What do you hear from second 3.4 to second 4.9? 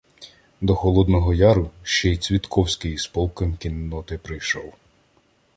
кінноти прийшов.